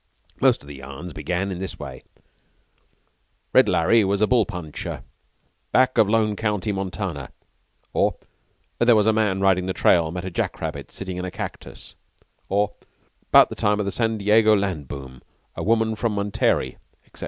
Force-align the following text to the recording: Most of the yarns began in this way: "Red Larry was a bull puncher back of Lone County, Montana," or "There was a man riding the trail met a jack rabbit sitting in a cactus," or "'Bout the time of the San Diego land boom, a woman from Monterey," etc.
Most 0.39 0.63
of 0.63 0.67
the 0.67 0.77
yarns 0.77 1.13
began 1.13 1.51
in 1.51 1.59
this 1.59 1.77
way: 1.77 2.01
"Red 3.53 3.69
Larry 3.69 4.03
was 4.03 4.19
a 4.19 4.25
bull 4.25 4.47
puncher 4.47 5.03
back 5.71 5.99
of 5.99 6.09
Lone 6.09 6.35
County, 6.35 6.71
Montana," 6.71 7.31
or 7.93 8.15
"There 8.79 8.95
was 8.95 9.05
a 9.05 9.13
man 9.13 9.41
riding 9.41 9.67
the 9.67 9.73
trail 9.73 10.09
met 10.09 10.25
a 10.25 10.31
jack 10.31 10.59
rabbit 10.59 10.91
sitting 10.91 11.17
in 11.17 11.25
a 11.25 11.29
cactus," 11.29 11.93
or 12.49 12.71
"'Bout 13.31 13.49
the 13.49 13.55
time 13.55 13.79
of 13.79 13.85
the 13.85 13.91
San 13.91 14.17
Diego 14.17 14.55
land 14.55 14.87
boom, 14.87 15.21
a 15.55 15.61
woman 15.61 15.93
from 15.93 16.13
Monterey," 16.15 16.79
etc. 17.05 17.19